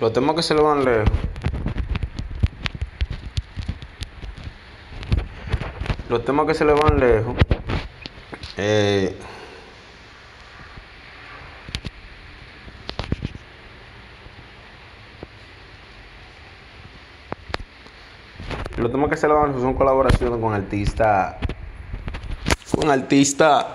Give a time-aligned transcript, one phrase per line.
[0.00, 1.10] Los temas que se le van lejos.
[6.08, 7.36] Los temas que se le van lejos.
[8.56, 9.14] Eh,
[18.78, 21.36] los temas que se le van lejos son colaboraciones con artistas.
[22.74, 23.66] Con artistas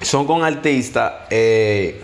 [0.00, 1.12] son con artistas.
[1.28, 2.03] Eh,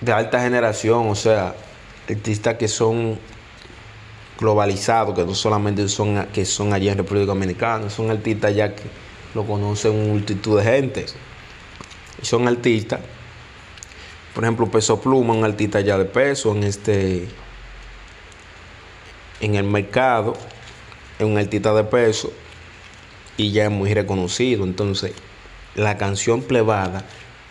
[0.00, 1.54] De alta generación, o sea,
[2.08, 3.18] artistas que son
[4.38, 8.82] globalizados, que no solamente son que son allá en República Dominicana, son artistas ya que
[9.34, 11.06] lo conocen multitud de gente.
[12.22, 13.00] Son artistas,
[14.34, 17.28] por ejemplo, Peso Pluma, un artista ya de peso en este
[19.40, 20.34] en el mercado,
[21.18, 22.32] es un artista de peso
[23.36, 24.64] y ya es muy reconocido.
[24.64, 25.12] Entonces,
[25.74, 27.04] la canción plebada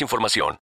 [0.00, 0.58] información.